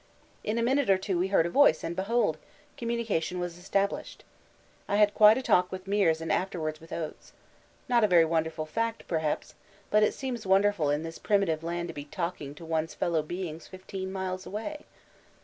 In 0.43 0.57
a 0.57 0.63
minute 0.63 0.89
or 0.89 0.97
two 0.97 1.19
we 1.19 1.27
heard 1.27 1.45
a 1.45 1.49
voice, 1.51 1.83
and 1.83 1.95
behold! 1.95 2.39
communication 2.75 3.39
was 3.39 3.55
established. 3.55 4.23
I 4.87 4.95
had 4.95 5.13
quite 5.13 5.37
a 5.37 5.43
talk 5.43 5.71
with 5.71 5.85
Meares 5.85 6.21
and 6.21 6.31
afterwards 6.31 6.81
with 6.81 6.91
Oates. 6.91 7.33
Not 7.87 8.03
a 8.03 8.07
very 8.07 8.25
wonderful 8.25 8.65
fact, 8.65 9.07
perhaps, 9.07 9.53
but 9.91 10.01
it 10.01 10.15
seems 10.15 10.43
wonderful 10.43 10.89
in 10.89 11.03
this 11.03 11.19
primitive 11.19 11.63
land 11.63 11.87
to 11.89 11.93
be 11.93 12.05
talking 12.05 12.55
to 12.55 12.65
one's 12.65 12.95
fellow 12.95 13.21
beings 13.21 13.67
15 13.67 14.11
miles 14.11 14.47
away. 14.47 14.87